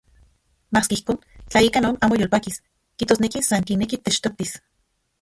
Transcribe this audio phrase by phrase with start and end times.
[0.77, 1.19] Maski ijkon,
[1.51, 2.59] tla ika non amo yolpakis,
[2.99, 4.61] kijtosneki san kineki techtoktis.